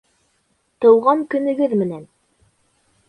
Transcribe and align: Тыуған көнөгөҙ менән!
Тыуған 0.85 1.21
көнөгөҙ 1.35 1.77
менән! 1.83 2.03